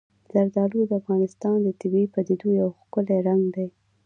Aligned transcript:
زردالو 0.33 0.79
د 0.89 0.91
افغانستان 1.01 1.57
د 1.63 1.67
طبیعي 1.81 2.07
پدیدو 2.13 2.47
یو 2.61 2.69
ښکلی 2.81 3.17
رنګ 3.27 3.41
دی. 3.55 3.67